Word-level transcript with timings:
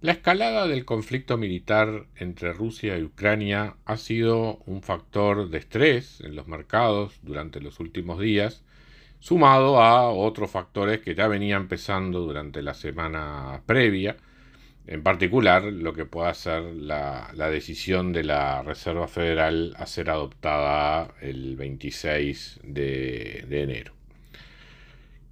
La 0.00 0.12
escalada 0.12 0.66
del 0.66 0.84
conflicto 0.84 1.38
militar 1.38 2.06
entre 2.16 2.52
Rusia 2.52 2.98
y 2.98 3.04
Ucrania 3.04 3.76
ha 3.86 3.96
sido 3.96 4.58
un 4.66 4.82
factor 4.82 5.48
de 5.48 5.58
estrés 5.58 6.20
en 6.20 6.36
los 6.36 6.46
mercados 6.46 7.18
durante 7.22 7.60
los 7.60 7.80
últimos 7.80 8.20
días, 8.20 8.62
sumado 9.20 9.80
a 9.80 10.10
otros 10.10 10.50
factores 10.50 11.00
que 11.00 11.14
ya 11.14 11.26
venía 11.28 11.56
empezando 11.56 12.20
durante 12.20 12.60
la 12.60 12.74
semana 12.74 13.62
previa, 13.64 14.18
en 14.86 15.02
particular 15.02 15.64
lo 15.64 15.94
que 15.94 16.04
pueda 16.04 16.34
ser 16.34 16.62
la, 16.62 17.32
decisión 17.50 18.12
de 18.12 18.24
la 18.24 18.62
Reserva 18.62 19.08
Federal 19.08 19.74
a 19.78 19.86
ser 19.86 20.10
adoptada 20.10 21.14
el 21.22 21.56
26 21.56 22.60
de 22.62 23.46
enero. 23.50 23.93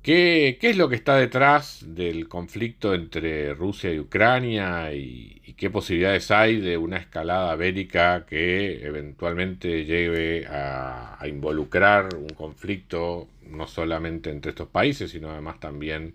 ¿Qué, 0.03 0.59
es 0.61 0.77
lo 0.77 0.89
que 0.89 0.97
está 0.97 1.17
detrás 1.17 1.85
del 1.87 2.29
conflicto 2.29 2.93
entre 2.93 3.55
Rusia 3.55 3.93
y 3.93 4.01
Ucrania 4.01 4.93
y, 4.93 5.41
qué 5.57 5.71
posibilidades 5.71 6.31
hay 6.33 6.61
de 6.61 6.77
una 6.77 6.97
escalada 6.97 7.55
bélica 7.55 8.27
que 8.27 8.85
eventualmente 8.85 9.85
lleve 9.85 10.45
a, 10.49 11.19
involucrar 11.29 12.17
un 12.17 12.31
conflicto 12.31 13.29
no 13.49 13.69
solamente 13.69 14.31
entre 14.31 14.51
estos 14.51 14.67
países, 14.69 15.13
sino 15.13 15.31
además 15.31 15.61
también 15.61 16.15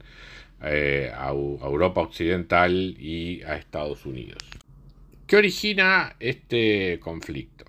eh, 0.64 1.10
a 1.16 1.30
Europa 1.30 2.02
Occidental 2.02 2.74
y 3.00 3.42
a 3.44 3.56
Estados 3.56 4.06
Unidos? 4.06 4.44
¿Qué 5.28 5.38
origina 5.38 6.18
este 6.20 7.00
conflicto? 7.00 7.64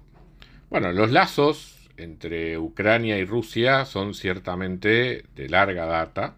Bueno, 0.69 0.91
los 0.93 1.13
lazos 1.13 1.78
entre 1.99 2.59
Ucrania 2.59 3.19
y 3.19 3.25
Rusia 3.25 3.85
son 3.85 4.15
ciertamente 4.15 5.25
de 5.35 5.49
larga 5.49 5.87
data. 5.87 6.37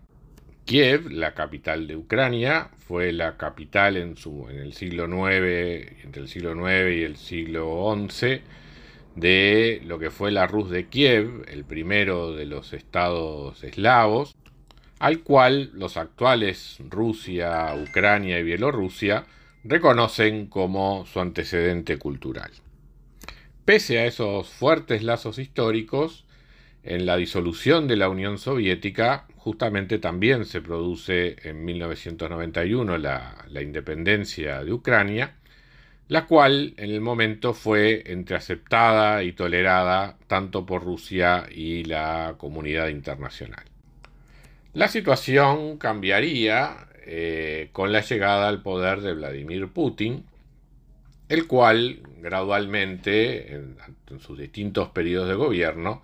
Kiev, 0.64 1.10
la 1.10 1.34
capital 1.34 1.86
de 1.86 1.96
Ucrania, 1.96 2.70
fue 2.86 3.12
la 3.12 3.36
capital 3.36 3.96
en, 3.96 4.14
el 4.50 4.72
siglo 4.72 5.06
IX, 5.06 6.04
entre 6.04 6.22
el 6.22 6.28
siglo 6.28 6.52
IX 6.52 6.96
y 6.96 7.02
el 7.02 7.16
siglo 7.16 7.96
XI, 8.08 8.40
de 9.16 9.82
lo 9.84 9.98
que 9.98 10.10
fue 10.10 10.30
la 10.30 10.46
Rus 10.46 10.70
de 10.70 10.86
Kiev, 10.86 11.44
el 11.48 11.64
primero 11.64 12.32
de 12.32 12.46
los 12.46 12.72
estados 12.72 13.64
eslavos, 13.64 14.34
al 14.98 15.20
cual 15.20 15.70
los 15.74 15.96
actuales 15.96 16.78
Rusia, 16.88 17.74
Ucrania 17.74 18.38
y 18.38 18.42
Bielorrusia 18.42 19.24
reconocen 19.64 20.46
como 20.46 21.06
su 21.06 21.20
antecedente 21.20 21.98
cultural. 21.98 22.50
Pese 23.70 24.00
a 24.00 24.06
esos 24.06 24.48
fuertes 24.48 25.04
lazos 25.04 25.38
históricos, 25.38 26.24
en 26.82 27.06
la 27.06 27.16
disolución 27.16 27.86
de 27.86 27.94
la 27.94 28.08
Unión 28.08 28.36
Soviética 28.36 29.28
justamente 29.36 30.00
también 30.00 30.44
se 30.44 30.60
produce 30.60 31.36
en 31.48 31.64
1991 31.64 32.98
la, 32.98 33.46
independencia 33.62 34.64
de 34.64 34.72
Ucrania, 34.72 35.36
la 36.08 36.26
cual 36.26 36.74
en 36.78 36.90
el 36.90 37.00
momento 37.00 37.54
fue 37.54 38.02
entre 38.06 38.34
aceptada 38.34 39.22
y 39.22 39.34
tolerada 39.34 40.18
tanto 40.26 40.66
por 40.66 40.82
Rusia 40.82 41.46
y 41.48 41.84
la 41.84 42.34
comunidad 42.38 42.88
internacional. 42.88 43.62
La 44.72 44.88
situación 44.88 45.78
cambiaría 45.78 46.88
eh, 47.06 47.68
con 47.70 47.92
la 47.92 48.00
llegada 48.00 48.48
al 48.48 48.62
poder 48.62 49.00
de 49.00 49.14
Vladimir 49.14 49.68
Putin, 49.68 50.24
el 51.30 51.46
cual 51.46 52.00
gradualmente, 52.20 53.54
en, 53.54 53.76
sus 54.18 54.36
distintos 54.36 54.88
periodos 54.88 55.28
de 55.28 55.36
gobierno, 55.36 56.02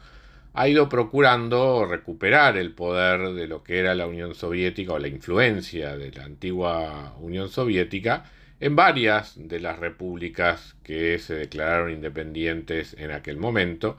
ha 0.54 0.68
ido 0.68 0.88
procurando 0.88 1.84
recuperar 1.84 2.56
el 2.56 2.72
poder 2.72 3.34
de 3.34 3.48
lo 3.48 3.64
que 3.64 3.80
era 3.80 3.96
la 3.96 4.06
Unión 4.06 4.36
Soviética 4.36 4.92
o 4.92 4.98
la 5.00 5.08
influencia 5.08 5.96
de 5.96 6.12
la 6.12 6.24
antigua 6.24 7.16
Unión 7.18 7.48
Soviética 7.48 8.30
en 8.60 8.76
varias 8.76 9.34
de 9.36 9.58
las 9.58 9.80
repúblicas 9.80 10.76
que 10.84 11.18
se 11.18 11.34
declararon 11.34 11.90
independientes 11.90 12.94
en 12.96 13.10
aquel 13.10 13.36
momento, 13.36 13.98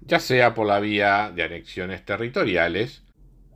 ya 0.00 0.20
sea 0.20 0.54
por 0.54 0.68
la 0.68 0.78
vía 0.78 1.32
de 1.34 1.42
anexiones 1.42 2.04
territoriales 2.04 3.02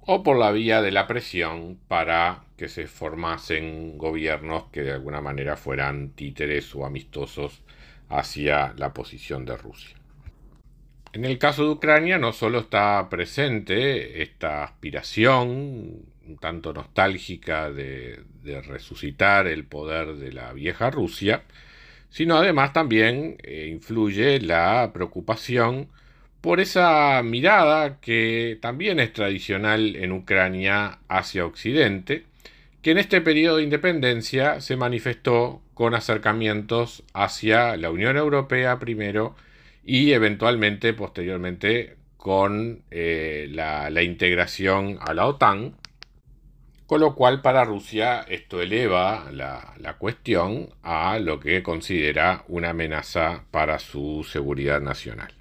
o 0.00 0.24
por 0.24 0.36
la 0.36 0.50
vía 0.50 0.82
de 0.82 0.90
la 0.90 1.06
presión 1.06 1.78
para 1.86 2.43
que 2.56 2.68
se 2.68 2.86
formasen 2.86 3.98
gobiernos 3.98 4.64
que 4.72 4.82
de 4.82 4.92
alguna 4.92 5.20
manera 5.20 5.56
fueran 5.56 6.10
títeres 6.10 6.74
o 6.74 6.86
amistosos 6.86 7.62
hacia 8.08 8.74
la 8.76 8.92
posición 8.92 9.44
de 9.44 9.56
Rusia. 9.56 9.96
En 11.12 11.24
el 11.24 11.38
caso 11.38 11.64
de 11.64 11.70
Ucrania 11.70 12.18
no 12.18 12.32
solo 12.32 12.58
está 12.58 13.08
presente 13.08 14.22
esta 14.22 14.64
aspiración 14.64 16.04
un 16.26 16.38
tanto 16.40 16.72
nostálgica 16.72 17.70
de, 17.70 18.20
resucitar 18.66 19.46
el 19.46 19.64
poder 19.64 20.16
de 20.16 20.32
la 20.32 20.52
vieja 20.52 20.90
Rusia, 20.90 21.44
sino 22.10 22.36
además 22.36 22.72
también 22.72 23.36
eh, 23.42 23.68
influye 23.70 24.40
la 24.40 24.90
preocupación 24.92 25.88
por 26.40 26.60
esa 26.60 27.22
mirada 27.22 28.00
que 28.00 28.58
también 28.60 29.00
es 29.00 29.12
tradicional 29.12 29.96
en 29.96 30.12
Ucrania 30.12 30.98
hacia 31.08 31.46
Occidente, 31.46 32.24
que 32.84 32.90
en 32.90 32.98
este 32.98 33.22
periodo 33.22 33.56
de 33.56 33.62
independencia 33.62 34.60
se 34.60 34.76
manifestó 34.76 35.62
con 35.72 35.94
acercamientos 35.94 37.02
hacia 37.14 37.78
la 37.78 37.90
Unión 37.90 38.18
Europea 38.18 38.78
primero 38.78 39.34
y 39.82 40.12
eventualmente 40.12 40.92
posteriormente 40.92 41.96
con 42.18 42.82
eh, 42.90 43.48
la, 43.50 44.02
integración 44.02 44.98
a 45.00 45.14
la 45.14 45.26
OTAN, 45.26 45.76
con 46.84 47.00
lo 47.00 47.14
cual 47.14 47.40
para 47.40 47.64
Rusia 47.64 48.20
esto 48.28 48.60
eleva 48.60 49.30
la, 49.32 49.72
la 49.78 49.94
cuestión 49.94 50.68
a 50.82 51.18
lo 51.18 51.40
que 51.40 51.62
considera 51.62 52.44
una 52.48 52.70
amenaza 52.70 53.44
para 53.50 53.78
su 53.78 54.26
seguridad 54.30 54.82
nacional. 54.82 55.32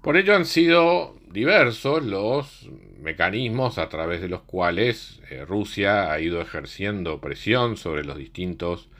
Por 0.00 0.16
ello 0.16 0.36
han 0.36 0.44
sido 0.44 1.16
diversos 1.28 2.04
los 2.04 2.70
mecanismos 2.98 3.78
a 3.78 3.88
través 3.88 4.20
de 4.20 4.28
los 4.28 4.42
cuales 4.42 5.20
eh, 5.30 5.44
Rusia 5.44 6.12
ha 6.12 6.20
ido 6.20 6.40
ejerciendo 6.40 7.20
presión 7.20 7.76
sobre 7.76 8.04
los 8.04 8.18
distintos 8.18 8.90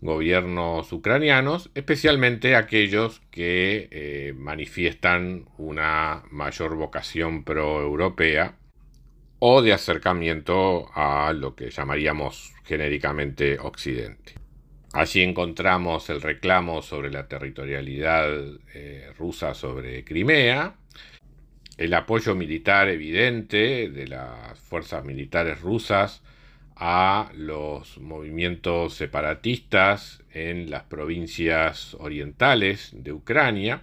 gobiernos 0.00 0.92
ucranianos, 0.92 1.70
especialmente 1.74 2.56
aquellos 2.56 3.20
que 3.30 3.88
eh, 3.92 4.34
manifiestan 4.36 5.46
una 5.58 6.24
mayor 6.30 6.74
vocación 6.74 7.44
pro-europea 7.44 8.56
o 9.38 9.62
de 9.62 9.72
acercamiento 9.72 10.90
a 10.94 11.32
lo 11.32 11.54
que 11.54 11.70
llamaríamos 11.70 12.52
genéricamente 12.64 13.58
Occidente. 13.60 14.34
Allí 14.92 15.22
encontramos 15.22 16.10
el 16.10 16.20
reclamo 16.20 16.82
sobre 16.82 17.10
la 17.10 17.26
territorialidad 17.26 18.28
eh, 18.74 19.10
rusa 19.16 19.54
sobre 19.54 20.04
Crimea, 20.04 20.74
el 21.78 21.94
apoyo 21.94 22.34
militar 22.34 22.88
evidente 22.88 23.88
de 23.88 24.06
las 24.06 24.58
fuerzas 24.58 25.04
militares 25.04 25.60
rusas 25.60 26.22
a 26.76 27.30
los 27.34 27.98
movimientos 27.98 28.94
separatistas 28.94 30.22
en 30.32 30.70
las 30.70 30.84
provincias 30.84 31.94
orientales 31.94 32.90
de 32.92 33.12
Ucrania, 33.12 33.82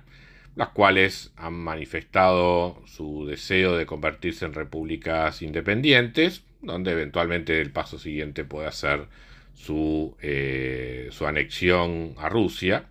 las 0.55 0.69
cuales 0.69 1.31
han 1.37 1.53
manifestado 1.53 2.81
su 2.85 3.25
deseo 3.25 3.77
de 3.77 3.85
convertirse 3.85 4.45
en 4.45 4.53
repúblicas 4.53 5.41
independientes, 5.41 6.43
donde 6.61 6.91
eventualmente 6.91 7.61
el 7.61 7.71
paso 7.71 7.97
siguiente 7.97 8.43
puede 8.43 8.71
ser 8.71 9.07
su, 9.53 10.17
eh, 10.21 11.07
su 11.11 11.25
anexión 11.25 12.15
a 12.17 12.27
Rusia, 12.27 12.85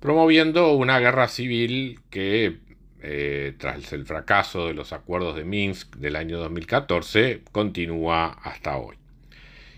promoviendo 0.00 0.74
una 0.74 0.98
guerra 1.00 1.28
civil 1.28 2.00
que, 2.10 2.58
eh, 3.06 3.54
tras 3.58 3.92
el 3.92 4.06
fracaso 4.06 4.66
de 4.66 4.74
los 4.74 4.94
acuerdos 4.94 5.36
de 5.36 5.44
Minsk 5.44 5.96
del 5.96 6.16
año 6.16 6.38
2014, 6.38 7.42
continúa 7.52 8.38
hasta 8.42 8.78
hoy. 8.78 8.96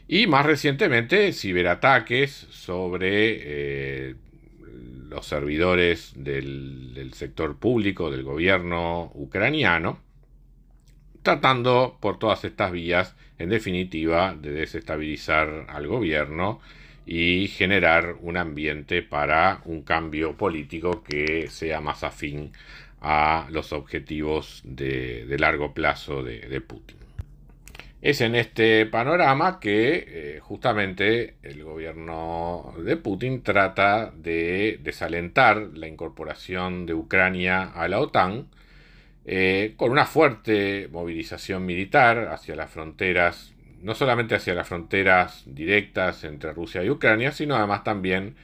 Y 0.06 0.28
más 0.28 0.46
recientemente, 0.46 1.32
ciberataques 1.32 2.30
sobre 2.50 3.08
eh, 3.10 4.14
los 5.08 5.26
servidores 5.26 6.12
del 6.14 7.10
sector 7.14 7.56
público 7.58 8.12
del 8.12 8.22
gobierno 8.22 9.10
ucraniano, 9.14 9.98
tratando 11.22 11.98
por 12.00 12.20
todas 12.20 12.44
estas 12.44 12.70
vías, 12.70 13.16
en 13.38 13.48
definitiva, 13.48 14.36
de 14.40 14.52
desestabilizar 14.52 15.66
al 15.68 15.88
gobierno 15.88 16.60
y 17.04 17.48
generar 17.48 18.16
un 18.20 18.36
ambiente 18.36 19.02
para 19.02 19.60
un 19.64 19.82
cambio 19.82 20.36
político 20.36 21.02
que 21.04 21.46
sea 21.48 21.80
más 21.80 22.04
afín 22.04 22.52
a 23.00 23.46
los 23.50 23.72
objetivos 23.72 24.62
de, 24.64 25.36
largo 25.38 25.74
plazo 25.74 26.22
de, 26.22 26.60
Putin. 26.60 26.96
Es 28.02 28.20
en 28.20 28.34
este 28.34 28.86
panorama 28.86 29.58
que 29.58 30.04
eh, 30.06 30.40
justamente 30.40 31.34
el 31.42 31.64
gobierno 31.64 32.74
de 32.78 32.96
Putin 32.96 33.42
trata 33.42 34.12
de 34.16 34.78
desalentar 34.82 35.70
la 35.74 35.88
incorporación 35.88 36.86
de 36.86 36.94
Ucrania 36.94 37.64
a 37.64 37.88
la 37.88 38.00
OTAN, 38.00 38.48
eh, 39.24 39.74
con 39.76 39.90
una 39.90 40.06
fuerte 40.06 40.88
movilización 40.92 41.66
militar 41.66 42.28
hacia 42.28 42.54
las 42.54 42.70
fronteras, 42.70 43.54
no 43.82 43.94
solamente 43.96 44.36
hacia 44.36 44.54
las 44.54 44.68
fronteras 44.68 45.42
directas 45.46 46.22
entre 46.22 46.52
Rusia 46.52 46.84
y 46.84 46.90
Ucrania, 46.90 47.32
sino 47.32 47.56
además 47.56 47.82
también 47.82 48.36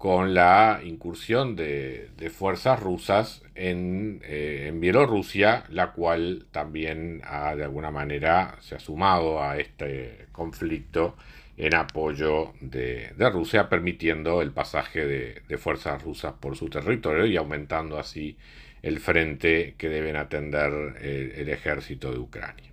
con 0.00 0.32
la 0.32 0.80
incursión 0.82 1.56
de, 1.56 2.08
fuerzas 2.34 2.80
rusas 2.80 3.42
en, 3.54 4.22
eh, 4.24 4.64
en, 4.68 4.80
Bielorrusia, 4.80 5.64
la 5.68 5.92
cual 5.92 6.46
también 6.52 7.20
ha, 7.22 7.54
de 7.54 7.64
alguna 7.64 7.90
manera 7.90 8.56
se 8.60 8.76
ha 8.76 8.78
sumado 8.78 9.42
a 9.42 9.58
este 9.58 10.28
conflicto 10.32 11.16
en 11.58 11.74
apoyo 11.74 12.54
de, 12.62 13.12
Rusia, 13.30 13.68
permitiendo 13.68 14.40
el 14.40 14.52
pasaje 14.52 15.04
de, 15.04 15.58
fuerzas 15.58 16.02
rusas 16.02 16.32
por 16.32 16.56
su 16.56 16.70
territorio 16.70 17.26
y 17.26 17.36
aumentando 17.36 17.98
así 17.98 18.38
el 18.80 19.00
frente 19.00 19.74
que 19.76 19.90
deben 19.90 20.16
atender 20.16 20.96
eh, 21.02 21.34
el, 21.36 21.50
ejército 21.50 22.10
de 22.10 22.18
Ucrania. 22.18 22.70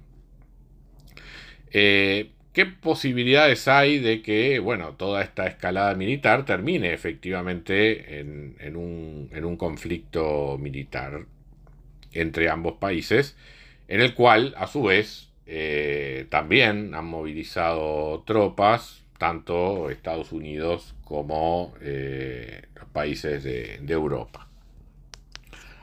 Eh, 1.71 2.31
¿Qué 2.57 2.65
posibilidades 2.65 3.67
hay 3.67 3.99
de 3.99 4.23
que 4.23 4.57
bueno, 4.57 4.93
toda 4.93 5.21
esta 5.21 5.45
escalada 5.45 5.93
militar 5.93 6.43
termine 6.43 6.91
efectivamente 6.91 8.19
en, 8.19 8.75
un, 8.75 9.57
conflicto 9.57 10.57
militar 10.57 11.27
entre 12.13 12.49
ambos 12.49 12.73
países, 12.79 13.37
en 13.87 14.01
el 14.01 14.15
cual 14.15 14.55
a 14.57 14.65
su 14.65 14.81
vez 14.81 15.29
eh, 15.45 16.25
también 16.31 16.95
han 16.95 17.05
movilizado 17.05 18.23
tropas, 18.25 19.03
tanto 19.19 19.91
Estados 19.91 20.31
Unidos 20.31 20.95
como 21.03 21.75
los 21.79 22.89
países 22.91 23.43
de 23.43 23.77
Europa? 23.87 24.47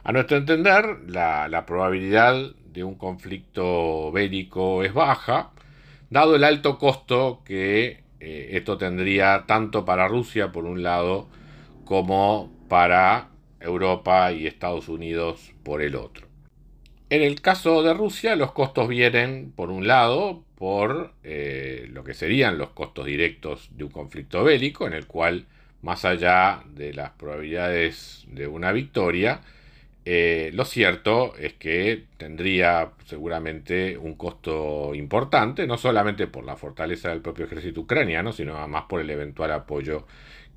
A 0.03 0.13
nuestro 0.13 0.37
entender, 0.37 0.85
la, 1.07 1.65
probabilidad 1.67 2.51
de 2.73 2.85
un 2.85 2.97
conflicto 2.97 4.13
bélico 4.13 4.83
es 4.85 4.93
baja, 4.93 5.53
dado 6.11 6.37
el 6.37 6.45
alto 6.45 6.79
costo 6.79 7.43
que 7.45 8.03
eh, 8.21 8.51
esto 8.53 8.79
tendría 8.79 9.45
tanto 9.47 9.85
para 9.85 10.09
Rusia 10.09 10.53
por 10.53 10.65
un 10.65 10.83
lado 10.83 11.29
como 11.85 12.53
para 12.69 13.29
Europa 13.61 14.33
y 14.33 14.47
Estados 14.47 14.89
Unidos 14.89 15.53
por 15.63 15.83
el 15.83 15.95
otro. 15.97 16.27
En 17.11 17.23
el 17.23 17.41
caso 17.41 17.83
de 17.83 17.95
Rusia, 17.95 18.35
los 18.35 18.53
costos 18.53 18.89
vienen, 18.89 19.53
por 19.55 19.71
un 19.71 19.87
lado, 19.87 20.43
por 20.57 21.13
eh, 21.23 21.87
lo 21.91 22.03
que 22.03 22.15
serían 22.15 22.59
los 22.59 22.71
costos 22.71 23.07
directos 23.07 23.69
de 23.77 23.85
un 23.85 23.91
conflicto 23.91 24.43
bélico, 24.43 24.87
en 24.87 24.95
el 24.95 25.07
cual, 25.07 25.47
más 25.83 26.05
allá 26.05 26.63
de 26.75 26.95
las 26.95 27.11
probabilidades 27.11 28.25
de 28.29 28.47
una 28.47 28.73
victoria, 28.73 29.43
eh, 30.07 30.51
lo 30.53 30.67
cierto 30.67 31.35
es 31.37 31.55
que 31.55 32.05
tendría 32.19 32.93
seguramente 33.07 33.97
un 33.97 34.15
costo 34.15 34.95
importante, 34.95 35.67
no 35.67 35.79
solamente 35.79 36.27
por 36.27 36.45
la 36.45 36.57
fortaleza 36.57 37.09
del 37.09 37.23
propio 37.23 37.47
ejército 37.47 37.83
ucraniano, 37.83 38.33
sino 38.33 38.59
además 38.59 38.85
por 38.89 39.01
el 39.01 39.09
eventual 39.09 39.53
apoyo 39.53 40.07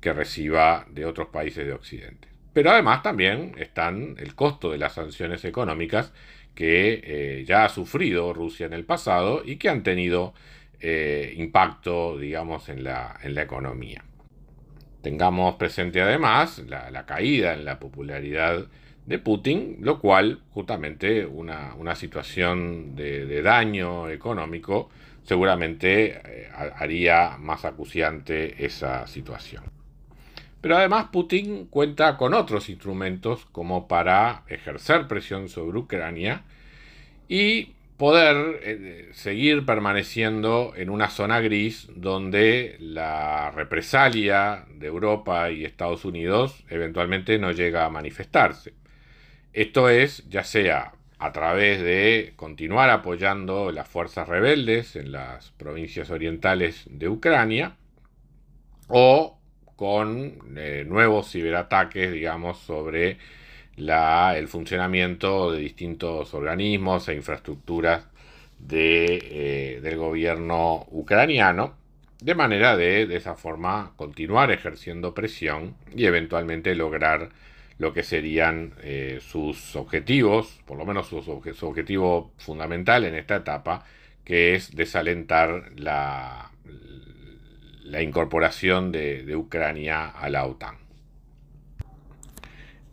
que 0.00 0.12
reciba 0.12 0.86
de 0.90 1.06
otros 1.06 1.28
países 1.28 1.66
de 1.66 1.72
Occidente. 1.72 2.28
Pero 2.52 2.70
además 2.70 3.02
también 3.02 3.54
están 3.58 4.16
el 4.18 4.34
costo 4.34 4.70
de 4.70 4.78
las 4.78 4.94
sanciones 4.94 5.44
económicas 5.44 6.12
que 6.54 7.00
eh, 7.04 7.44
ya 7.46 7.64
ha 7.64 7.68
sufrido 7.70 8.34
Rusia 8.34 8.66
en 8.66 8.74
el 8.74 8.84
pasado 8.84 9.42
y 9.44 9.56
que 9.56 9.70
han 9.70 9.82
tenido 9.82 10.34
eh, 10.80 11.34
impacto, 11.36 12.18
digamos, 12.18 12.68
en 12.68 12.84
la, 12.84 13.18
economía. 13.22 14.04
Tengamos 15.02 15.54
presente 15.54 16.02
además 16.02 16.62
la 16.68 17.06
caída 17.06 17.54
en 17.54 17.64
la 17.64 17.78
popularidad 17.78 18.66
de 19.08 19.18
Putin, 19.18 19.78
lo 19.80 19.98
cual 19.98 20.40
justamente 20.50 21.24
una, 21.24 21.94
situación 21.94 22.94
de, 22.94 23.40
daño 23.40 24.10
económico 24.10 24.90
seguramente 25.22 26.20
eh, 26.24 26.48
haría 26.76 27.38
más 27.38 27.64
acuciante 27.64 28.64
esa 28.64 29.06
situación. 29.06 29.64
Pero 30.60 30.76
además 30.76 31.06
Putin 31.10 31.66
cuenta 31.70 32.18
con 32.18 32.34
otros 32.34 32.68
instrumentos 32.68 33.46
como 33.50 33.88
para 33.88 34.42
ejercer 34.48 35.08
presión 35.08 35.48
sobre 35.48 35.78
Ucrania 35.78 36.42
y 37.28 37.72
poder 37.96 38.60
eh, 38.62 39.08
seguir 39.12 39.64
permaneciendo 39.64 40.74
en 40.76 40.90
una 40.90 41.08
zona 41.08 41.40
gris 41.40 41.88
donde 41.94 42.76
la 42.78 43.50
represalia 43.52 44.66
de 44.74 44.86
Europa 44.86 45.50
y 45.50 45.64
Estados 45.64 46.04
Unidos 46.04 46.62
eventualmente 46.68 47.38
no 47.38 47.52
llega 47.52 47.86
a 47.86 47.90
manifestarse. 47.90 48.77
Esto 49.52 49.88
es, 49.88 50.28
ya 50.28 50.44
sea 50.44 50.92
a 51.18 51.32
través 51.32 51.82
de 51.82 52.32
continuar 52.36 52.90
apoyando 52.90 53.72
las 53.72 53.88
fuerzas 53.88 54.28
rebeldes 54.28 54.94
en 54.94 55.12
las 55.12 55.50
provincias 55.52 56.10
orientales 56.10 56.84
de 56.90 57.08
Ucrania 57.08 57.76
o 58.88 59.38
con 59.76 60.38
eh, 60.56 60.84
nuevos 60.86 61.30
ciberataques, 61.30 62.12
digamos, 62.12 62.58
sobre 62.58 63.18
el 63.76 64.48
funcionamiento 64.48 65.52
de 65.52 65.60
distintos 65.60 66.34
organismos 66.34 67.08
e 67.08 67.14
infraestructuras 67.14 68.08
eh, 68.70 69.78
del 69.80 69.96
gobierno 69.96 70.84
ucraniano, 70.90 71.74
de 72.20 72.34
manera 72.34 72.76
de, 72.76 73.06
de 73.06 73.16
esa 73.16 73.36
forma, 73.36 73.92
continuar 73.94 74.50
ejerciendo 74.50 75.14
presión 75.14 75.76
y 75.94 76.06
eventualmente 76.06 76.74
lograr 76.74 77.28
lo 77.78 77.92
que 77.92 78.02
serían 78.02 78.74
eh, 78.82 79.20
sus 79.22 79.76
objetivos, 79.76 80.60
por 80.66 80.76
lo 80.78 80.84
menos 80.84 81.08
su, 81.08 81.18
objetivo 81.62 82.32
fundamental 82.36 83.04
en 83.04 83.14
esta 83.14 83.36
etapa, 83.36 83.84
que 84.24 84.54
es 84.54 84.74
desalentar 84.74 85.72
la, 85.76 86.50
incorporación 88.02 88.92
de, 88.92 89.34
Ucrania 89.36 90.06
a 90.08 90.28
la 90.28 90.44
OTAN. 90.44 90.76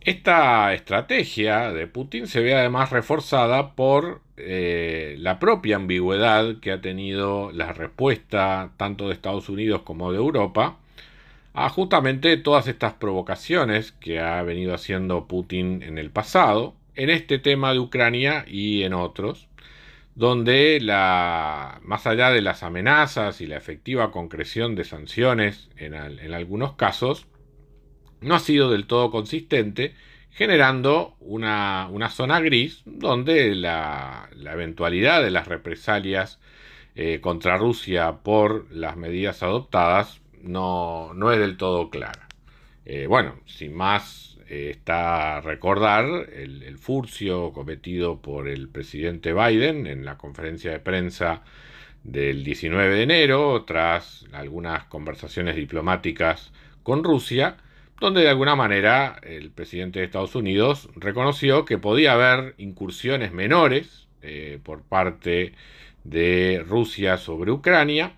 Esta 0.00 0.72
estrategia 0.72 1.72
de 1.72 1.88
Putin 1.88 2.28
se 2.28 2.40
ve 2.40 2.54
además 2.54 2.90
reforzada 2.90 3.74
por 3.74 4.22
eh, 4.36 5.16
la 5.18 5.40
propia 5.40 5.76
ambigüedad 5.76 6.60
que 6.60 6.70
ha 6.70 6.80
tenido 6.80 7.50
la 7.50 7.72
respuesta 7.72 8.70
tanto 8.76 9.08
de 9.08 9.14
Estados 9.14 9.48
Unidos 9.48 9.82
como 9.82 10.12
de 10.12 10.18
Europa 10.18 10.78
a 11.56 11.70
justamente 11.70 12.36
todas 12.36 12.68
estas 12.68 12.92
provocaciones 12.92 13.92
que 13.92 14.20
ha 14.20 14.42
venido 14.42 14.74
haciendo 14.74 15.26
Putin 15.26 15.82
en 15.82 15.96
el 15.96 16.10
pasado, 16.10 16.76
en 16.94 17.08
este 17.08 17.38
tema 17.38 17.72
de 17.72 17.78
Ucrania 17.78 18.44
y 18.46 18.82
en 18.82 18.92
otros, 18.92 19.48
donde 20.14 20.78
la, 20.82 21.80
más 21.82 22.06
allá 22.06 22.30
de 22.30 22.42
las 22.42 22.62
amenazas 22.62 23.40
y 23.40 23.46
la 23.46 23.56
efectiva 23.56 24.10
concreción 24.10 24.74
de 24.74 24.84
sanciones 24.84 25.70
en, 25.78 25.94
algunos 25.94 26.74
casos, 26.74 27.26
no 28.20 28.34
ha 28.34 28.40
sido 28.40 28.70
del 28.70 28.86
todo 28.86 29.10
consistente, 29.10 29.94
generando 30.30 31.16
una, 31.20 31.88
zona 32.10 32.40
gris 32.40 32.82
donde 32.84 33.54
la, 33.54 34.28
eventualidad 34.44 35.22
de 35.22 35.30
las 35.30 35.48
represalias 35.48 36.38
eh, 36.96 37.20
contra 37.22 37.56
Rusia 37.56 38.18
por 38.22 38.70
las 38.70 38.98
medidas 38.98 39.42
adoptadas 39.42 40.20
no, 40.42 41.12
no 41.14 41.32
es 41.32 41.38
del 41.38 41.56
todo 41.56 41.90
clara. 41.90 42.28
Eh, 42.84 43.06
bueno, 43.08 43.40
sin 43.46 43.74
más, 43.74 44.38
eh, 44.48 44.70
está 44.70 45.40
recordar 45.40 46.04
el, 46.32 46.78
furcio 46.78 47.52
cometido 47.52 48.20
por 48.20 48.48
el 48.48 48.68
presidente 48.68 49.32
Biden 49.32 49.86
en 49.88 50.04
la 50.04 50.16
conferencia 50.16 50.70
de 50.70 50.78
prensa 50.78 51.42
del 52.04 52.44
19 52.44 52.94
de 52.94 53.02
enero, 53.02 53.64
tras 53.66 54.26
algunas 54.32 54.84
conversaciones 54.84 55.56
diplomáticas 55.56 56.52
con 56.84 57.02
Rusia, 57.02 57.56
donde 58.00 58.20
de 58.20 58.28
alguna 58.28 58.54
manera 58.54 59.18
el 59.24 59.50
presidente 59.50 59.98
de 59.98 60.04
Estados 60.04 60.36
Unidos 60.36 60.88
reconoció 60.94 61.64
que 61.64 61.78
podía 61.78 62.12
haber 62.12 62.54
incursiones 62.58 63.32
menores 63.32 64.06
eh, 64.22 64.60
por 64.62 64.82
parte 64.82 65.54
de 66.04 66.64
Rusia 66.64 67.18
sobre 67.18 67.50
Ucrania 67.50 68.12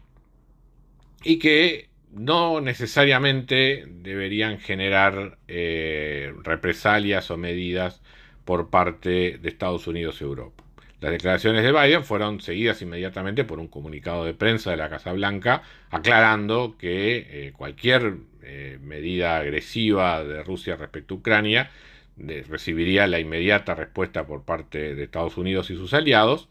y 1.25 1.39
que 1.39 1.88
no 2.13 2.61
necesariamente 2.61 3.85
deberían 3.89 4.59
generar 4.59 5.39
eh, 5.49 6.33
represalias 6.43 7.31
o 7.31 7.37
medidas 7.37 8.01
por 8.45 8.71
parte 8.71 9.39
de 9.39 9.49
Estados 9.49 9.87
Unidos 9.87 10.21
y 10.21 10.25
Europa. 10.25 10.65
Las 11.01 11.13
declaraciones 11.13 11.63
de 11.63 11.71
Biden 11.73 12.05
fueron 12.05 12.41
seguidas 12.41 12.83
inmediatamente 12.83 13.45
por 13.45 13.61
un 13.61 13.69
comunicado 13.69 14.25
de 14.25 14.35
prensa 14.35 14.71
de 14.71 14.79
la 14.79 14.89
Casa 14.89 15.13
Blanca 15.13 15.63
aclarando 15.91 16.77
que 16.77 17.27
eh, 17.31 17.53
cualquier 17.57 18.17
eh, 18.43 18.79
medida 18.83 19.37
agresiva 19.37 20.25
de 20.25 20.43
Rusia 20.43 20.77
respecto 20.77 21.15
a 21.15 21.19
Ucrania 21.19 21.71
recibiría 22.17 23.07
la 23.07 23.21
inmediata 23.21 23.77
respuesta 23.77 24.27
por 24.27 24.43
parte 24.43 24.97
de 24.97 25.05
Estados 25.05 25.37
Unidos 25.37 25.71
y 25.71 25.77
sus 25.77 25.95
aliados, 25.95 26.49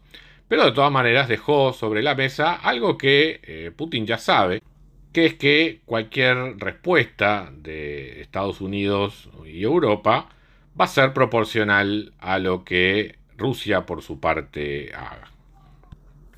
pero 0.48 0.64
de 0.64 0.72
todas 0.72 0.90
maneras 0.90 1.28
dejó 1.28 1.74
sobre 1.74 2.02
la 2.02 2.14
mesa 2.14 2.54
algo 2.54 2.96
que 2.96 3.70
Putin 3.76 4.06
ya 4.06 4.16
sabe, 4.16 4.62
que 5.12 5.26
es 5.26 5.34
que 5.34 5.80
cualquier 5.84 6.58
respuesta 6.58 7.50
de 7.52 8.20
Estados 8.20 8.60
Unidos 8.60 9.30
y 9.46 9.62
Europa 9.62 10.28
va 10.78 10.84
a 10.84 10.88
ser 10.88 11.12
proporcional 11.12 12.12
a 12.18 12.38
lo 12.38 12.64
que 12.64 13.16
Rusia 13.36 13.86
por 13.86 14.02
su 14.02 14.20
parte 14.20 14.92
haga. 14.94 15.30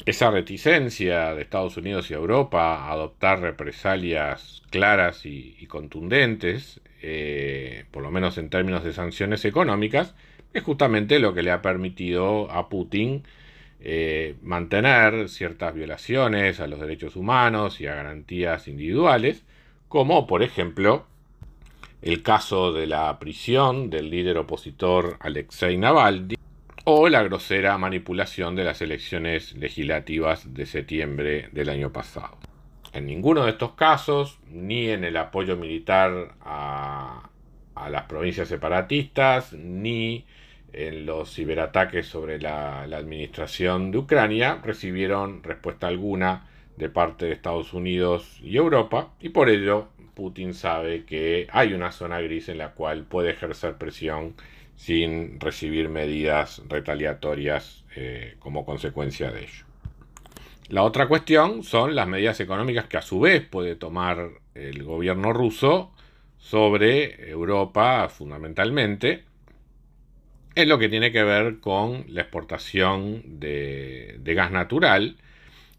Esa 0.07 0.31
reticencia 0.31 1.35
de 1.35 1.43
Estados 1.43 1.77
Unidos 1.77 2.11
y 2.11 2.15
Europa 2.15 2.77
a 2.77 2.93
adoptar 2.93 3.41
represalias 3.41 4.63
claras 4.71 5.27
y, 5.27 5.67
contundentes, 5.67 6.81
eh, 7.03 7.85
por 7.91 8.03
lo 8.03 8.11
menos 8.11 8.39
en 8.39 8.49
términos 8.49 8.83
de 8.83 8.93
sanciones 8.93 9.45
económicas, 9.45 10.15
es 10.55 10.63
justamente 10.63 11.19
lo 11.19 11.35
que 11.35 11.43
le 11.43 11.51
ha 11.51 11.63
permitido 11.63 12.51
a 12.51 12.69
Putin 12.69 13.25
eh, 13.81 14.37
mantener 14.43 15.29
ciertas 15.29 15.75
violaciones 15.75 16.61
a 16.61 16.67
los 16.67 16.81
derechos 16.81 17.17
humanos 17.17 17.81
y 17.81 17.87
a 17.87 17.95
garantías 17.95 18.69
individuales, 18.69 19.45
como 19.89 20.27
por 20.27 20.43
ejemplo 20.43 21.07
el 22.03 22.23
caso 22.23 22.73
de 22.73 22.87
la 22.87 23.19
prisión 23.19 23.91
del 23.91 24.11
líder 24.11 24.39
opositor 24.39 25.17
Alexei 25.21 25.77
Navalny, 25.77 26.37
o 26.85 27.09
la 27.09 27.23
grosera 27.23 27.77
manipulación 27.79 28.57
de 28.57 28.65
las 28.65 28.81
elecciones 28.81 29.55
legislativas 29.55 30.55
de 30.55 30.67
septiembre 30.67 31.49
del 31.53 31.69
año 31.69 31.93
pasado. 31.93 32.39
En 32.93 33.07
ninguno 33.07 33.45
de 33.45 33.51
estos 33.53 33.73
casos, 33.73 34.41
ni 34.49 34.89
en 34.89 35.05
el 35.05 35.17
apoyo 35.17 35.57
militar 35.57 36.35
a, 36.41 37.29
las 37.89 38.03
provincias 38.05 38.49
separatistas, 38.49 39.53
ni 39.53 40.27
en 40.73 41.07
los 41.07 41.35
ciberataques 41.35 42.07
sobre 42.07 42.41
la, 42.41 42.83
administración 42.83 43.91
de 43.91 43.99
Ucrania, 43.99 44.61
recibieron 44.63 45.43
respuesta 45.43 45.87
alguna 45.89 46.47
de 46.77 46.89
parte 46.89 47.27
de 47.27 47.33
Estados 47.33 47.75
Unidos 47.75 48.39
y 48.43 48.57
Europa, 48.57 49.13
y 49.21 49.31
por 49.31 49.49
ello 49.49 49.89
Putin 50.15 50.55
sabe 50.55 51.05
que 51.05 51.47
hay 51.51 51.73
una 51.73 51.93
zona 51.93 52.21
gris 52.21 52.49
en 52.49 52.59
la 52.59 52.73
cual 52.73 53.05
puede 53.05 53.31
ejercer 53.31 53.77
presión 53.77 54.35
sin 54.77 55.39
recibir 55.41 55.89
medidas 55.89 56.63
retaliatorias 56.69 57.85
eh, 57.97 58.37
como 58.39 58.65
consecuencia 58.65 59.31
de 59.31 59.43
ello. 59.43 59.65
La 60.69 60.85
otra 60.85 61.09
cuestión 61.09 61.65
son 61.65 61.95
las 61.95 62.07
medidas 62.07 62.39
económicas 62.41 62.87
que 62.87 62.97
a 62.97 63.03
su 63.03 63.21
vez 63.21 63.45
puede 63.45 63.75
tomar 63.75 64.31
el 64.55 64.85
gobierno 64.85 65.33
ruso 65.33 65.93
sobre 66.39 67.29
Europa 67.29 68.09
fundamentalmente, 68.09 69.25
en 70.55 70.69
lo 70.69 70.79
que 70.79 70.89
tiene 70.89 71.13
que 71.13 71.23
ver 71.23 71.61
con 71.61 72.05
la 72.09 72.23
exportación 72.23 73.23
de, 73.41 74.21
gas 74.25 74.51
natural, 74.51 75.17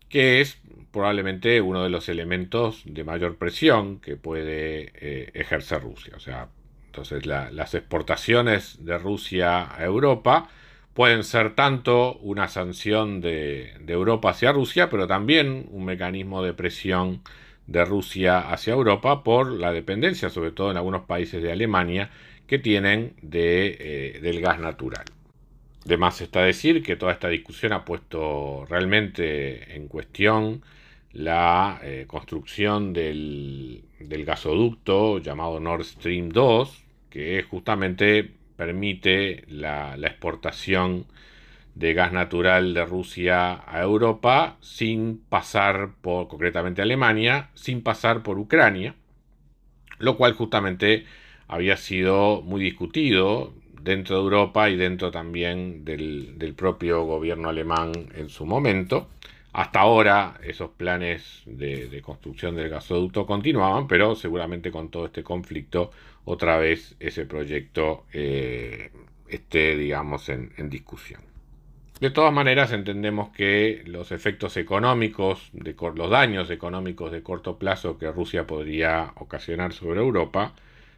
que 0.10 0.42
es 0.42 0.58
probablemente 0.92 1.62
uno 1.62 1.84
de 1.84 1.90
los 1.90 2.10
elementos 2.10 2.82
de 2.86 3.04
mayor 3.04 3.38
presión 3.38 4.00
que 4.00 4.18
puede 4.18 4.92
eh, 4.96 5.32
ejercer 5.34 5.82
Rusia. 5.82 6.14
O 6.16 6.20
sea, 6.20 6.50
entonces 6.88 7.26
las 7.26 7.74
exportaciones 7.74 8.84
de 8.84 8.98
Rusia 8.98 9.74
a 9.74 9.84
Europa 9.84 10.50
pueden 10.94 11.24
ser 11.24 11.56
tanto 11.56 12.16
una 12.18 12.48
sanción 12.48 13.22
de, 13.22 13.74
Europa 13.88 14.32
hacia 14.32 14.52
Rusia, 14.52 14.90
pero 14.90 15.08
también 15.08 15.68
un 15.72 15.86
mecanismo 15.86 16.44
de 16.44 16.54
presión 16.54 17.22
de 17.68 17.86
Rusia 17.86 18.40
hacia 18.40 18.74
Europa 18.74 19.24
por 19.24 19.52
la 19.52 19.72
dependencia, 19.72 20.30
sobre 20.30 20.52
todo 20.52 20.72
en 20.72 20.78
algunos 20.78 21.04
países 21.04 21.42
de 21.42 21.52
Alemania, 21.52 22.10
que 22.52 22.60
tienen 22.60 23.14
de, 23.22 23.78
eh, 23.80 24.20
del 24.20 24.42
gas 24.42 24.60
natural. 24.60 25.06
De 25.86 25.96
más 25.96 26.20
está 26.20 26.42
decir 26.42 26.84
que 26.84 26.98
toda 26.98 27.14
esta 27.14 27.30
discusión 27.30 27.72
ha 27.72 27.86
puesto 27.86 28.66
realmente 28.70 29.74
en 29.74 29.88
cuestión 29.88 30.62
la 31.14 31.80
eh, 31.82 32.04
construcción 32.08 32.92
del, 32.92 33.86
del, 34.00 34.26
gasoducto 34.26 35.20
llamado 35.20 35.62
Nord 35.62 35.86
Stream 35.86 36.28
2, 36.28 36.84
que 37.10 37.42
justamente 37.44 38.30
permite 38.58 39.46
la, 39.48 39.96
exportación 40.02 41.06
de 41.76 41.94
gas 41.94 42.12
natural 42.12 42.74
de 42.74 42.84
Rusia 42.84 43.64
a 43.66 43.82
Europa 43.82 44.58
sin 44.60 45.22
pasar 45.30 45.92
por, 46.02 46.28
concretamente 46.28 46.82
Alemania, 46.82 47.50
sin 47.54 47.82
pasar 47.82 48.24
por 48.24 48.38
Ucrania, 48.38 48.94
lo 50.00 50.18
cual 50.18 50.34
justamente 50.34 51.06
había 51.52 51.76
sido 51.76 52.42
muy 52.42 52.62
discutido 52.62 53.54
dentro 53.82 54.16
de 54.16 54.22
Europa 54.24 54.70
y 54.70 54.78
dentro 54.78 55.12
también 55.12 55.84
del 55.84 56.54
propio 56.56 57.04
gobierno 57.04 57.50
alemán 57.50 57.92
en 58.16 58.30
su 58.30 58.46
momento. 58.46 59.10
Hasta 59.52 59.82
ahora 59.82 60.40
esos 60.44 60.70
planes 60.72 61.42
de, 61.46 62.02
construcción 62.02 62.56
del 62.56 62.70
gasoducto 62.70 63.26
continuaban, 63.26 63.86
pero 63.86 64.16
seguramente 64.16 64.72
con 64.72 64.90
todo 64.90 65.08
este 65.08 65.24
conflicto 65.24 65.92
otra 66.24 66.58
vez 66.58 66.96
ese 67.02 67.26
proyecto 67.26 68.06
eh, 68.14 68.92
esté, 69.28 69.76
digamos, 69.76 70.30
en, 70.30 70.70
discusión. 70.70 71.20
De 72.00 72.12
todas 72.12 72.32
maneras, 72.32 72.72
entendemos 72.72 73.30
que 73.36 73.84
los 73.86 74.14
efectos 74.14 74.56
económicos, 74.56 75.52
los 75.54 76.10
daños 76.10 76.50
económicos 76.50 77.12
de 77.12 77.22
corto 77.22 77.58
plazo 77.58 77.98
que 77.98 78.10
Rusia 78.10 78.48
podría 78.48 79.12
ocasionar 79.18 79.74
sobre 79.74 80.00
Europa, 80.00 80.54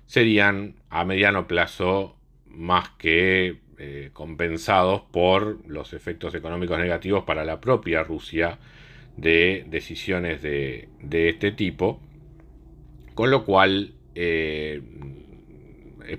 serían 0.05 0.75
a 0.89 1.05
mediano 1.05 1.47
plazo 1.47 2.15
más 2.47 2.89
que 2.97 3.59
eh, 3.77 4.11
compensados 4.13 5.01
por 5.11 5.67
los 5.67 5.93
efectos 5.93 6.35
económicos 6.35 6.77
negativos 6.77 7.23
para 7.23 7.43
la 7.43 7.59
propia 7.59 8.03
Rusia 8.03 8.59
de 9.17 9.65
decisiones 9.67 10.41
de, 10.41 10.89
este 11.11 11.51
tipo, 11.51 11.99
con 13.15 13.31
lo 13.31 13.45
cual 13.45 13.93
eh, 14.15 14.81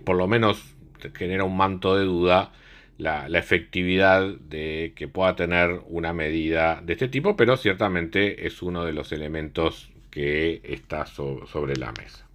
por 0.05 0.17
lo 0.17 0.27
menos 0.27 0.75
genera 1.15 1.45
un 1.45 1.57
manto 1.57 1.97
de 1.97 2.05
duda 2.05 2.53
la, 2.99 3.27
efectividad 3.39 4.37
de 4.37 4.93
que 4.95 5.09
pueda 5.09 5.35
tener 5.37 5.81
una 5.89 6.13
medida 6.13 6.81
de 6.83 6.95
este 6.95 7.09
tipo, 7.09 7.37
pero 7.37 7.57
ciertamente 7.57 8.47
es 8.47 8.63
uno 8.63 8.85
de 8.85 8.93
los 8.93 9.13
elementos 9.13 9.91
que 10.11 10.61
está 10.65 11.07
sobre 11.07 11.77
la 11.77 11.93
mesa. 11.93 12.27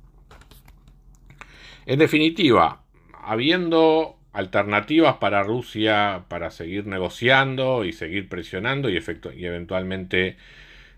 En 1.90 1.98
definitiva, 1.98 2.84
habiendo 3.14 4.20
alternativas 4.32 5.16
para 5.16 5.42
Rusia 5.42 6.26
para 6.28 6.52
seguir 6.52 6.86
negociando 6.86 7.84
y 7.84 7.94
seguir 7.94 8.30
presionando 8.30 8.92
y, 8.92 8.98
eventualmente 9.44 10.38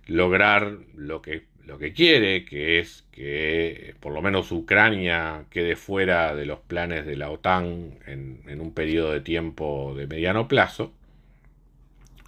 lograr 0.07 0.79
lo 0.97 1.21
que, 1.21 1.45
lo 1.65 1.77
que 1.77 1.93
quiere, 1.93 2.43
que 2.43 2.79
es 2.79 3.05
que 3.13 3.95
por 4.01 4.11
lo 4.11 4.21
menos 4.21 4.51
Ucrania 4.51 5.45
quede 5.49 5.77
fuera 5.77 6.35
de 6.35 6.45
los 6.45 6.59
planes 6.59 7.05
de 7.05 7.15
la 7.15 7.29
OTAN 7.29 7.97
en, 8.05 8.59
un 8.59 8.73
periodo 8.73 9.13
de 9.13 9.21
tiempo 9.21 9.93
de 9.95 10.07
mediano 10.07 10.49
plazo. 10.49 10.91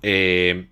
Eh, 0.03 0.67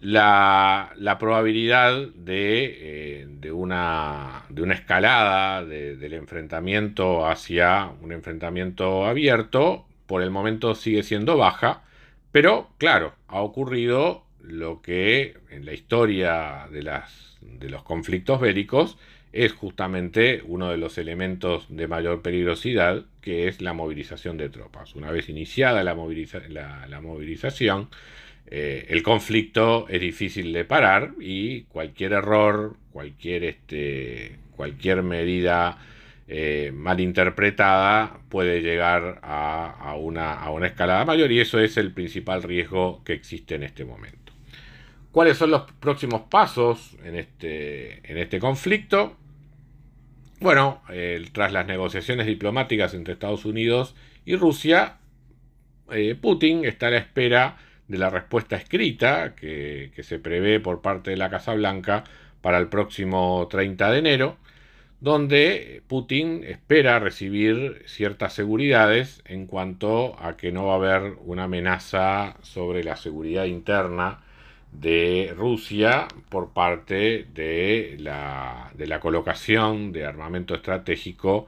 la, 0.00 1.16
probabilidad 1.18 2.08
de, 2.14 3.20
eh, 3.42 3.52
una, 3.52 4.44
de, 4.48 4.62
una, 4.62 4.74
escalada 4.74 5.64
del 5.64 6.12
enfrentamiento 6.12 7.26
hacia 7.26 7.90
un 8.00 8.12
enfrentamiento 8.12 9.06
abierto 9.06 9.86
por 10.06 10.22
el 10.22 10.30
momento 10.30 10.74
sigue 10.74 11.02
siendo 11.02 11.36
baja, 11.36 11.82
pero 12.32 12.70
claro, 12.78 13.14
ha 13.26 13.40
ocurrido 13.40 14.24
lo 14.40 14.80
que 14.80 15.36
en 15.50 15.66
la 15.66 15.74
historia 15.74 16.68
de, 16.70 16.82
las, 16.82 17.36
de 17.42 17.68
los 17.68 17.82
conflictos 17.82 18.40
bélicos 18.40 18.96
es 19.32 19.52
justamente 19.52 20.42
uno 20.46 20.70
de 20.70 20.78
los 20.78 20.96
elementos 20.96 21.66
de 21.68 21.86
mayor 21.86 22.22
peligrosidad, 22.22 23.04
que 23.20 23.48
es 23.48 23.60
la 23.60 23.74
movilización 23.74 24.38
de 24.38 24.48
tropas. 24.48 24.94
Una 24.94 25.10
vez 25.10 25.28
iniciada 25.28 25.84
la, 25.84 25.94
la 26.88 27.00
movilización, 27.00 27.88
eh, 28.50 28.86
el 28.88 29.02
conflicto 29.02 29.86
es 29.88 30.00
difícil 30.00 30.52
de 30.54 30.64
parar 30.64 31.12
y 31.20 31.62
cualquier 31.62 32.14
error, 32.14 32.76
cualquier, 32.92 33.44
este, 33.44 34.36
cualquier 34.56 35.02
medida 35.02 35.76
eh, 36.26 36.72
mal 36.74 36.98
interpretada 37.00 38.20
puede 38.30 38.62
llegar 38.62 39.20
a, 39.22 39.94
una, 39.98 40.32
a, 40.32 40.50
una, 40.50 40.66
escalada 40.66 41.04
mayor 41.04 41.30
y 41.30 41.40
eso 41.40 41.60
es 41.60 41.76
el 41.76 41.92
principal 41.92 42.42
riesgo 42.42 43.02
que 43.04 43.12
existe 43.12 43.54
en 43.54 43.64
este 43.64 43.84
momento. 43.84 44.32
¿Cuáles 45.12 45.36
son 45.36 45.50
los 45.50 45.70
próximos 45.72 46.22
pasos 46.30 46.96
en 47.04 47.16
este, 47.16 48.00
en 48.10 48.16
este 48.16 48.38
conflicto? 48.38 49.16
Bueno, 50.40 50.82
tras 51.32 51.52
las 51.52 51.66
negociaciones 51.66 52.26
diplomáticas 52.26 52.94
entre 52.94 53.14
Estados 53.14 53.44
Unidos 53.44 53.96
y 54.24 54.36
Rusia, 54.36 54.98
eh, 55.90 56.14
Putin 56.14 56.64
está 56.64 56.88
a 56.88 56.90
la 56.90 56.98
espera 56.98 57.56
de 57.88 57.98
la 57.98 58.10
respuesta 58.10 58.56
escrita 58.56 59.34
que, 59.34 59.90
se 60.02 60.18
prevé 60.18 60.60
por 60.60 60.80
parte 60.82 61.10
de 61.10 61.16
la 61.16 61.30
Casa 61.30 61.54
Blanca 61.54 62.04
para 62.42 62.58
el 62.58 62.68
próximo 62.68 63.48
30 63.50 63.90
de 63.90 63.98
enero, 63.98 64.36
donde 65.00 65.82
Putin 65.88 66.44
espera 66.44 66.98
recibir 66.98 67.82
ciertas 67.86 68.34
seguridades 68.34 69.22
en 69.24 69.46
cuanto 69.46 70.16
a 70.22 70.36
que 70.36 70.52
no 70.52 70.66
va 70.66 70.74
a 70.74 70.76
haber 70.76 71.14
una 71.24 71.44
amenaza 71.44 72.36
sobre 72.42 72.84
la 72.84 72.96
seguridad 72.96 73.44
interna 73.44 74.20
de 74.72 75.32
Rusia 75.36 76.08
por 76.28 76.52
parte 76.52 77.26
de 77.32 77.96
la, 77.98 78.70
de 78.74 78.86
la 78.86 79.00
colocación 79.00 79.92
de 79.92 80.04
armamento 80.04 80.54
estratégico 80.54 81.46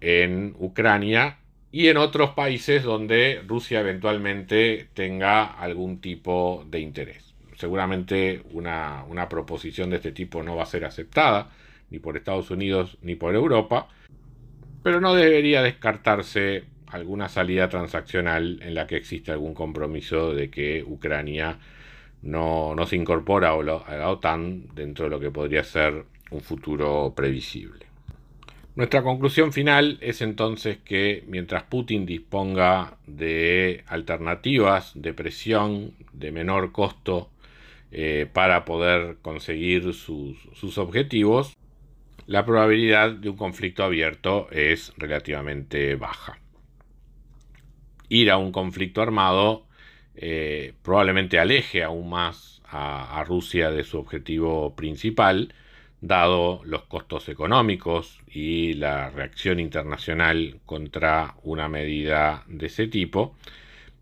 en 0.00 0.54
Ucrania 0.58 1.38
y 1.76 1.88
en 1.88 1.98
otros 1.98 2.30
países 2.30 2.84
donde 2.84 3.42
Rusia 3.46 3.80
eventualmente 3.80 4.88
tenga 4.94 5.44
algún 5.44 6.00
tipo 6.00 6.64
de 6.70 6.80
interés. 6.80 7.34
Seguramente 7.56 8.40
una, 8.52 9.04
una, 9.06 9.28
proposición 9.28 9.90
de 9.90 9.96
este 9.96 10.12
tipo 10.12 10.42
no 10.42 10.56
va 10.56 10.62
a 10.62 10.66
ser 10.74 10.86
aceptada 10.86 11.50
ni 11.90 11.98
por 11.98 12.16
Estados 12.16 12.50
Unidos 12.50 12.96
ni 13.02 13.14
por 13.14 13.34
Europa, 13.34 13.88
pero 14.82 15.02
no 15.02 15.14
debería 15.14 15.60
descartarse 15.60 16.64
alguna 16.86 17.28
salida 17.28 17.68
transaccional 17.68 18.58
en 18.62 18.74
la 18.74 18.86
que 18.86 18.96
exista 18.96 19.34
algún 19.34 19.52
compromiso 19.52 20.32
de 20.32 20.48
que 20.48 20.82
Ucrania 20.82 21.58
no, 22.22 22.74
no 22.74 22.86
se 22.86 22.96
incorpora 22.96 23.50
a 23.52 23.62
la 23.62 24.08
OTAN 24.08 24.74
dentro 24.74 25.04
de 25.04 25.10
lo 25.10 25.20
que 25.20 25.30
podría 25.30 25.62
ser 25.62 26.06
un 26.30 26.40
futuro 26.40 27.12
previsible. 27.14 27.85
Nuestra 28.76 29.02
conclusión 29.02 29.54
final 29.54 29.96
es 30.02 30.20
entonces 30.20 30.76
que 30.76 31.24
mientras 31.26 31.62
Putin 31.62 32.04
disponga 32.04 32.98
de 33.06 33.82
alternativas 33.86 34.92
de 34.94 35.14
presión 35.14 35.94
de 36.12 36.30
menor 36.30 36.72
costo 36.72 37.30
eh, 37.90 38.28
para 38.30 38.66
poder 38.66 39.16
conseguir 39.22 39.94
sus, 39.94 40.76
objetivos, 40.76 41.56
la 42.26 42.44
probabilidad 42.44 43.12
de 43.12 43.30
un 43.30 43.38
conflicto 43.38 43.82
abierto 43.82 44.46
es 44.50 44.92
relativamente 44.98 45.94
baja. 45.94 46.38
Ir 48.10 48.30
a 48.30 48.36
un 48.36 48.52
conflicto 48.52 49.00
armado 49.00 49.64
eh, 50.16 50.74
probablemente 50.82 51.38
aleje 51.38 51.82
aún 51.82 52.10
más 52.10 52.60
a, 52.68 53.24
Rusia 53.26 53.70
de 53.70 53.84
su 53.84 53.96
objetivo 53.98 54.76
principal, 54.76 55.54
dado 56.00 56.60
los 56.64 56.82
costos 56.84 57.28
económicos 57.28 58.20
y 58.26 58.74
la 58.74 59.10
reacción 59.10 59.60
internacional 59.60 60.60
contra 60.66 61.34
una 61.42 61.68
medida 61.68 62.44
de 62.48 62.66
ese 62.66 62.86
tipo, 62.86 63.34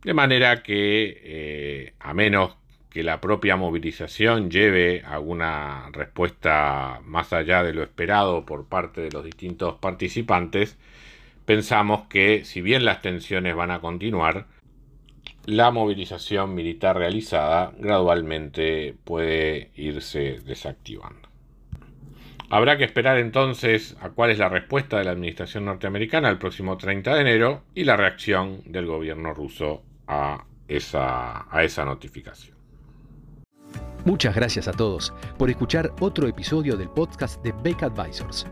de 0.03 0.15
manera 0.15 0.63
que 0.63 1.21
eh, 1.25 1.95
a 2.01 2.15
menos 2.15 2.57
que 2.91 3.03
la 3.03 3.21
propia 3.21 3.57
movilización 3.57 4.51
lleve 4.51 5.03
a 5.05 5.19
una 5.19 5.91
respuesta 5.93 7.01
más 7.05 7.33
allá 7.33 7.65
de 7.65 7.75
lo 7.75 7.83
esperado 7.83 8.47
por 8.47 8.69
parte 8.69 9.01
de 9.01 9.11
los 9.11 9.25
distintos 9.25 9.75
participantes, 9.81 10.79
pensamos 11.45 12.07
que 12.09 12.45
si 12.45 12.61
bien 12.61 12.85
las 12.85 13.03
tensiones 13.03 13.57
van 13.57 13.73
a 13.73 13.81
continuar, 13.81 14.47
la 15.47 15.71
movilización 15.73 16.55
militar 16.55 16.97
realizada 16.97 17.73
gradualmente 17.79 18.95
puede 19.05 19.71
irse 19.75 20.41
desactivando. 20.45 21.34
Habrá 22.55 22.79
que 22.79 22.85
esperar 22.85 23.19
entonces 23.19 23.97
a 24.01 24.11
cuál 24.11 24.31
es 24.31 24.39
la 24.39 24.49
respuesta 24.49 24.99
de 24.99 25.05
la 25.05 25.11
administración 25.11 25.65
norteamericana 25.65 26.29
el 26.31 26.39
próximo 26.39 26.77
30 26.77 27.13
de 27.17 27.21
enero 27.21 27.65
y 27.75 27.83
la 27.83 27.97
reacción 27.97 28.61
del 28.67 28.87
gobierno 28.87 29.35
ruso 29.35 29.83
a 30.07 30.45
esa, 30.69 31.53
a 31.53 31.65
esa 31.65 31.85
notificación. 31.85 32.57
Muchas 34.05 34.37
gracias 34.37 34.69
a 34.69 34.73
todos 34.73 35.13
por 35.37 35.51
escuchar 35.51 35.93
otro 35.99 36.29
episodio 36.29 36.77
del 36.77 36.91
podcast 36.91 37.43
de 37.43 37.51
Beck 37.65 37.83
Advisors. 37.83 38.47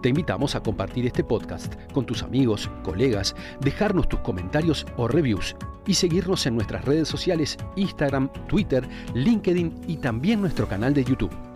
Te 0.00 0.10
invitamos 0.10 0.54
a 0.54 0.62
compartir 0.62 1.06
este 1.06 1.24
podcast 1.24 1.74
con 1.92 2.06
tus 2.06 2.22
amigos, 2.22 2.70
colegas, 2.84 3.34
dejarnos 3.62 4.08
tus 4.08 4.20
comentarios 4.20 4.86
o 4.96 5.08
reviews 5.08 5.56
y 5.88 5.94
seguirnos 5.94 6.46
en 6.46 6.54
nuestras 6.54 6.84
redes 6.84 7.08
sociales 7.08 7.58
Instagram, 7.74 8.32
Twitter, 8.46 8.84
LinkedIn 9.14 9.86
y 9.88 9.96
también 9.96 10.40
nuestro 10.40 10.68
canal 10.68 10.94
de 10.94 11.02
YouTube. 11.02 11.49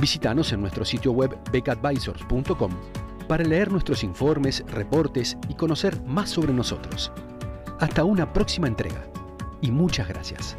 Visítanos 0.00 0.52
en 0.52 0.60
nuestro 0.60 0.84
sitio 0.84 1.12
web 1.12 1.36
becadvisors.com 1.50 2.72
para 3.28 3.44
leer 3.44 3.70
nuestros 3.70 4.04
informes, 4.04 4.64
reportes 4.68 5.36
y 5.48 5.54
conocer 5.54 6.00
más 6.02 6.30
sobre 6.30 6.52
nosotros. 6.52 7.12
Hasta 7.80 8.04
una 8.04 8.32
próxima 8.32 8.68
entrega 8.68 9.04
y 9.60 9.70
muchas 9.70 10.08
gracias. 10.08 10.56